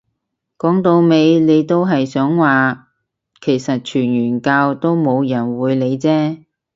[0.57, 2.87] 講到尾你都係想話
[3.39, 6.43] 其實傳完教都冇人會理啫